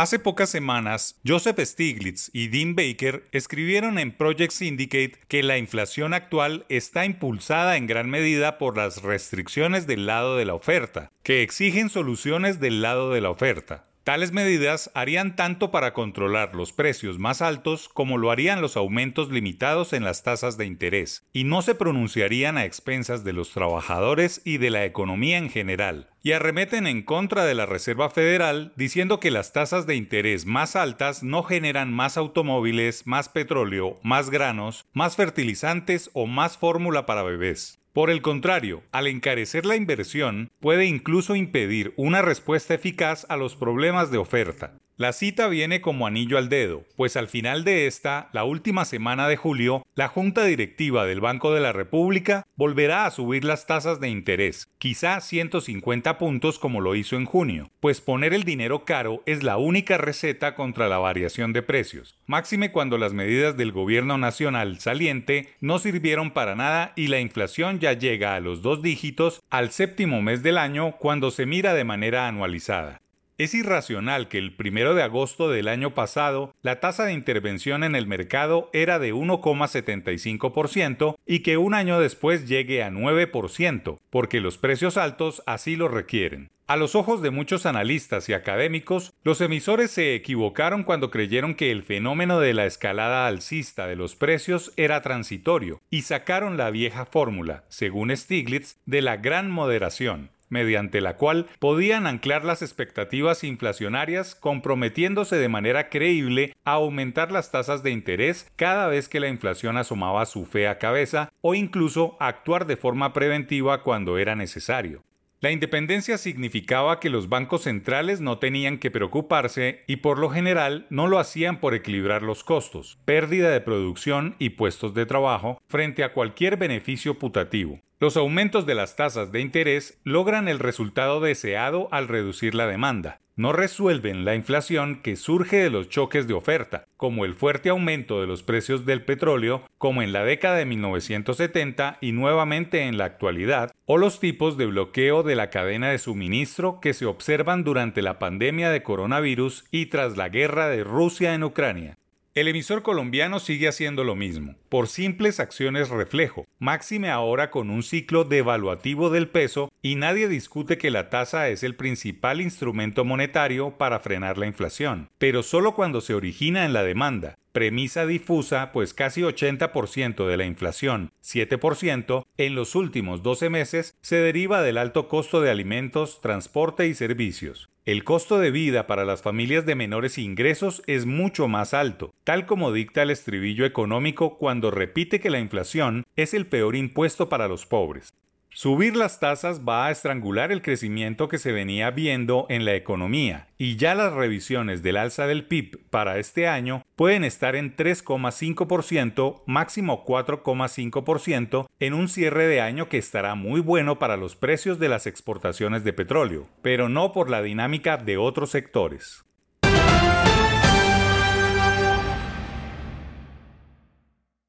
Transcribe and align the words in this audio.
Hace 0.00 0.18
pocas 0.18 0.48
semanas, 0.48 1.20
Joseph 1.26 1.60
Stiglitz 1.60 2.30
y 2.32 2.48
Dean 2.48 2.74
Baker 2.74 3.28
escribieron 3.32 3.98
en 3.98 4.16
Project 4.16 4.50
Syndicate 4.50 5.18
que 5.28 5.42
la 5.42 5.58
inflación 5.58 6.14
actual 6.14 6.64
está 6.70 7.04
impulsada 7.04 7.76
en 7.76 7.86
gran 7.86 8.08
medida 8.08 8.56
por 8.56 8.78
las 8.78 9.02
restricciones 9.02 9.86
del 9.86 10.06
lado 10.06 10.38
de 10.38 10.46
la 10.46 10.54
oferta, 10.54 11.12
que 11.22 11.42
exigen 11.42 11.90
soluciones 11.90 12.60
del 12.60 12.80
lado 12.80 13.10
de 13.10 13.20
la 13.20 13.28
oferta. 13.28 13.89
Tales 14.02 14.32
medidas 14.32 14.90
harían 14.94 15.36
tanto 15.36 15.70
para 15.70 15.92
controlar 15.92 16.54
los 16.54 16.72
precios 16.72 17.18
más 17.18 17.42
altos 17.42 17.90
como 17.90 18.16
lo 18.16 18.30
harían 18.30 18.62
los 18.62 18.78
aumentos 18.78 19.30
limitados 19.30 19.92
en 19.92 20.04
las 20.04 20.22
tasas 20.22 20.56
de 20.56 20.64
interés, 20.64 21.28
y 21.34 21.44
no 21.44 21.60
se 21.60 21.74
pronunciarían 21.74 22.56
a 22.56 22.64
expensas 22.64 23.24
de 23.24 23.34
los 23.34 23.50
trabajadores 23.50 24.40
y 24.42 24.56
de 24.56 24.70
la 24.70 24.86
economía 24.86 25.36
en 25.36 25.50
general, 25.50 26.08
y 26.22 26.32
arremeten 26.32 26.86
en 26.86 27.02
contra 27.02 27.44
de 27.44 27.54
la 27.54 27.66
Reserva 27.66 28.08
Federal 28.08 28.72
diciendo 28.74 29.20
que 29.20 29.30
las 29.30 29.52
tasas 29.52 29.86
de 29.86 29.96
interés 29.96 30.46
más 30.46 30.76
altas 30.76 31.22
no 31.22 31.42
generan 31.42 31.92
más 31.92 32.16
automóviles, 32.16 33.06
más 33.06 33.28
petróleo, 33.28 34.00
más 34.02 34.30
granos, 34.30 34.86
más 34.94 35.16
fertilizantes 35.16 36.10
o 36.14 36.26
más 36.26 36.56
fórmula 36.56 37.04
para 37.04 37.22
bebés. 37.22 37.79
Por 37.92 38.08
el 38.10 38.22
contrario, 38.22 38.84
al 38.92 39.08
encarecer 39.08 39.66
la 39.66 39.74
inversión, 39.74 40.50
puede 40.60 40.86
incluso 40.86 41.34
impedir 41.34 41.92
una 41.96 42.22
respuesta 42.22 42.74
eficaz 42.74 43.26
a 43.28 43.36
los 43.36 43.56
problemas 43.56 44.12
de 44.12 44.18
oferta. 44.18 44.78
La 45.00 45.14
cita 45.14 45.48
viene 45.48 45.80
como 45.80 46.06
anillo 46.06 46.36
al 46.36 46.50
dedo, 46.50 46.84
pues 46.94 47.16
al 47.16 47.26
final 47.26 47.64
de 47.64 47.86
esta, 47.86 48.28
la 48.34 48.44
última 48.44 48.84
semana 48.84 49.28
de 49.28 49.36
julio, 49.38 49.86
la 49.94 50.08
Junta 50.08 50.44
Directiva 50.44 51.06
del 51.06 51.22
Banco 51.22 51.54
de 51.54 51.60
la 51.60 51.72
República 51.72 52.46
volverá 52.54 53.06
a 53.06 53.10
subir 53.10 53.42
las 53.42 53.66
tasas 53.66 53.98
de 53.98 54.10
interés, 54.10 54.68
quizá 54.76 55.18
150 55.22 56.18
puntos 56.18 56.58
como 56.58 56.82
lo 56.82 56.94
hizo 56.96 57.16
en 57.16 57.24
junio, 57.24 57.70
pues 57.80 58.02
poner 58.02 58.34
el 58.34 58.44
dinero 58.44 58.84
caro 58.84 59.22
es 59.24 59.42
la 59.42 59.56
única 59.56 59.96
receta 59.96 60.54
contra 60.54 60.86
la 60.86 60.98
variación 60.98 61.54
de 61.54 61.62
precios, 61.62 62.18
máxime 62.26 62.70
cuando 62.70 62.98
las 62.98 63.14
medidas 63.14 63.56
del 63.56 63.72
gobierno 63.72 64.18
nacional 64.18 64.80
saliente 64.80 65.48
no 65.62 65.78
sirvieron 65.78 66.32
para 66.32 66.56
nada 66.56 66.92
y 66.94 67.06
la 67.06 67.20
inflación 67.20 67.80
ya 67.80 67.94
llega 67.94 68.34
a 68.34 68.40
los 68.40 68.60
dos 68.60 68.82
dígitos 68.82 69.40
al 69.48 69.70
séptimo 69.70 70.20
mes 70.20 70.42
del 70.42 70.58
año 70.58 70.96
cuando 70.98 71.30
se 71.30 71.46
mira 71.46 71.72
de 71.72 71.84
manera 71.84 72.28
anualizada. 72.28 73.00
Es 73.40 73.54
irracional 73.54 74.28
que 74.28 74.36
el 74.36 74.52
primero 74.52 74.94
de 74.94 75.02
agosto 75.02 75.48
del 75.48 75.68
año 75.68 75.94
pasado 75.94 76.54
la 76.60 76.78
tasa 76.78 77.06
de 77.06 77.14
intervención 77.14 77.84
en 77.84 77.96
el 77.96 78.06
mercado 78.06 78.68
era 78.74 78.98
de 78.98 79.14
1,75% 79.14 81.16
y 81.24 81.38
que 81.38 81.56
un 81.56 81.72
año 81.72 81.98
después 81.98 82.46
llegue 82.46 82.82
a 82.82 82.90
9%, 82.90 83.98
porque 84.10 84.42
los 84.42 84.58
precios 84.58 84.98
altos 84.98 85.42
así 85.46 85.74
lo 85.74 85.88
requieren. 85.88 86.50
A 86.66 86.76
los 86.76 86.94
ojos 86.94 87.22
de 87.22 87.30
muchos 87.30 87.64
analistas 87.64 88.28
y 88.28 88.34
académicos, 88.34 89.14
los 89.24 89.40
emisores 89.40 89.90
se 89.90 90.14
equivocaron 90.14 90.84
cuando 90.84 91.10
creyeron 91.10 91.54
que 91.54 91.70
el 91.70 91.82
fenómeno 91.82 92.40
de 92.40 92.52
la 92.52 92.66
escalada 92.66 93.26
alcista 93.26 93.86
de 93.86 93.96
los 93.96 94.16
precios 94.16 94.70
era 94.76 95.00
transitorio 95.00 95.80
y 95.88 96.02
sacaron 96.02 96.58
la 96.58 96.70
vieja 96.70 97.06
fórmula, 97.06 97.64
según 97.68 98.14
Stiglitz, 98.14 98.76
de 98.84 99.00
la 99.00 99.16
gran 99.16 99.50
moderación 99.50 100.28
mediante 100.50 101.00
la 101.00 101.16
cual 101.16 101.46
podían 101.58 102.06
anclar 102.06 102.44
las 102.44 102.60
expectativas 102.60 103.42
inflacionarias 103.44 104.34
comprometiéndose 104.34 105.36
de 105.36 105.48
manera 105.48 105.88
creíble 105.88 106.54
a 106.64 106.72
aumentar 106.72 107.32
las 107.32 107.50
tasas 107.50 107.82
de 107.82 107.92
interés 107.92 108.52
cada 108.56 108.86
vez 108.88 109.08
que 109.08 109.20
la 109.20 109.28
inflación 109.28 109.78
asomaba 109.78 110.26
su 110.26 110.44
fea 110.44 110.78
cabeza 110.78 111.32
o 111.40 111.54
incluso 111.54 112.16
actuar 112.20 112.66
de 112.66 112.76
forma 112.76 113.12
preventiva 113.12 113.82
cuando 113.82 114.18
era 114.18 114.36
necesario. 114.36 115.02
La 115.42 115.50
independencia 115.50 116.18
significaba 116.18 117.00
que 117.00 117.08
los 117.08 117.30
bancos 117.30 117.62
centrales 117.62 118.20
no 118.20 118.38
tenían 118.38 118.76
que 118.76 118.90
preocuparse 118.90 119.84
y 119.86 119.96
por 119.96 120.18
lo 120.18 120.28
general 120.28 120.86
no 120.90 121.06
lo 121.06 121.18
hacían 121.18 121.60
por 121.60 121.72
equilibrar 121.72 122.22
los 122.22 122.44
costos, 122.44 122.98
pérdida 123.06 123.48
de 123.48 123.62
producción 123.62 124.36
y 124.38 124.50
puestos 124.50 124.92
de 124.92 125.06
trabajo 125.06 125.58
frente 125.66 126.04
a 126.04 126.12
cualquier 126.12 126.58
beneficio 126.58 127.18
putativo. 127.18 127.80
Los 128.00 128.16
aumentos 128.16 128.64
de 128.64 128.74
las 128.74 128.96
tasas 128.96 129.30
de 129.30 129.42
interés 129.42 130.00
logran 130.04 130.48
el 130.48 130.58
resultado 130.58 131.20
deseado 131.20 131.86
al 131.92 132.08
reducir 132.08 132.54
la 132.54 132.66
demanda. 132.66 133.20
No 133.36 133.52
resuelven 133.52 134.24
la 134.24 134.34
inflación 134.34 135.02
que 135.02 135.16
surge 135.16 135.58
de 135.58 135.68
los 135.68 135.90
choques 135.90 136.26
de 136.26 136.32
oferta, 136.32 136.86
como 136.96 137.26
el 137.26 137.34
fuerte 137.34 137.68
aumento 137.68 138.22
de 138.22 138.26
los 138.26 138.42
precios 138.42 138.86
del 138.86 139.04
petróleo, 139.04 139.64
como 139.76 140.00
en 140.00 140.14
la 140.14 140.24
década 140.24 140.56
de 140.56 140.64
1970 140.64 141.98
y 142.00 142.12
nuevamente 142.12 142.84
en 142.84 142.96
la 142.96 143.04
actualidad, 143.04 143.70
o 143.84 143.98
los 143.98 144.18
tipos 144.18 144.56
de 144.56 144.64
bloqueo 144.64 145.22
de 145.22 145.36
la 145.36 145.50
cadena 145.50 145.90
de 145.90 145.98
suministro 145.98 146.80
que 146.80 146.94
se 146.94 147.04
observan 147.04 147.64
durante 147.64 148.00
la 148.00 148.18
pandemia 148.18 148.70
de 148.70 148.82
coronavirus 148.82 149.66
y 149.70 149.86
tras 149.86 150.16
la 150.16 150.30
guerra 150.30 150.70
de 150.70 150.84
Rusia 150.84 151.34
en 151.34 151.44
Ucrania. 151.44 151.98
El 152.32 152.46
emisor 152.46 152.84
colombiano 152.84 153.40
sigue 153.40 153.66
haciendo 153.66 154.04
lo 154.04 154.14
mismo, 154.14 154.54
por 154.68 154.86
simples 154.86 155.40
acciones 155.40 155.88
reflejo, 155.88 156.46
máxime 156.60 157.10
ahora 157.10 157.50
con 157.50 157.70
un 157.70 157.82
ciclo 157.82 158.22
devaluativo 158.22 159.10
del 159.10 159.28
peso 159.28 159.72
y 159.82 159.96
nadie 159.96 160.28
discute 160.28 160.78
que 160.78 160.92
la 160.92 161.10
tasa 161.10 161.48
es 161.48 161.64
el 161.64 161.74
principal 161.74 162.40
instrumento 162.40 163.04
monetario 163.04 163.76
para 163.78 163.98
frenar 163.98 164.38
la 164.38 164.46
inflación, 164.46 165.08
pero 165.18 165.42
solo 165.42 165.74
cuando 165.74 166.00
se 166.00 166.14
origina 166.14 166.64
en 166.64 166.72
la 166.72 166.84
demanda, 166.84 167.36
premisa 167.50 168.06
difusa, 168.06 168.70
pues 168.70 168.94
casi 168.94 169.22
80% 169.22 170.28
de 170.28 170.36
la 170.36 170.44
inflación, 170.44 171.10
7%, 171.24 172.26
en 172.36 172.54
los 172.54 172.76
últimos 172.76 173.24
12 173.24 173.50
meses 173.50 173.98
se 174.02 174.16
deriva 174.16 174.62
del 174.62 174.78
alto 174.78 175.08
costo 175.08 175.40
de 175.40 175.50
alimentos, 175.50 176.20
transporte 176.20 176.86
y 176.86 176.94
servicios. 176.94 177.70
El 177.86 178.04
costo 178.04 178.38
de 178.38 178.50
vida 178.50 178.86
para 178.86 179.06
las 179.06 179.22
familias 179.22 179.64
de 179.64 179.74
menores 179.74 180.18
ingresos 180.18 180.82
es 180.86 181.06
mucho 181.06 181.48
más 181.48 181.72
alto, 181.72 182.12
tal 182.24 182.44
como 182.44 182.72
dicta 182.72 183.02
el 183.02 183.08
estribillo 183.08 183.64
económico 183.64 184.36
cuando 184.36 184.70
repite 184.70 185.18
que 185.18 185.30
la 185.30 185.40
inflación 185.40 186.04
es 186.14 186.34
el 186.34 186.46
peor 186.46 186.76
impuesto 186.76 187.30
para 187.30 187.48
los 187.48 187.64
pobres. 187.64 188.12
Subir 188.52 188.96
las 188.96 189.20
tasas 189.20 189.60
va 189.60 189.86
a 189.86 189.90
estrangular 189.92 190.50
el 190.50 190.60
crecimiento 190.60 191.28
que 191.28 191.38
se 191.38 191.52
venía 191.52 191.92
viendo 191.92 192.46
en 192.48 192.64
la 192.64 192.74
economía 192.74 193.46
y 193.58 193.76
ya 193.76 193.94
las 193.94 194.12
revisiones 194.12 194.82
del 194.82 194.96
alza 194.96 195.28
del 195.28 195.44
PIB 195.44 195.88
para 195.88 196.18
este 196.18 196.48
año 196.48 196.82
pueden 196.96 197.22
estar 197.22 197.54
en 197.54 197.76
3,5%, 197.76 199.42
máximo 199.46 200.04
4,5% 200.04 201.68
en 201.78 201.94
un 201.94 202.08
cierre 202.08 202.48
de 202.48 202.60
año 202.60 202.88
que 202.88 202.98
estará 202.98 203.36
muy 203.36 203.60
bueno 203.60 204.00
para 204.00 204.16
los 204.16 204.34
precios 204.34 204.80
de 204.80 204.88
las 204.88 205.06
exportaciones 205.06 205.84
de 205.84 205.92
petróleo, 205.92 206.48
pero 206.60 206.88
no 206.88 207.12
por 207.12 207.30
la 207.30 207.42
dinámica 207.42 207.98
de 207.98 208.16
otros 208.16 208.50
sectores. 208.50 209.24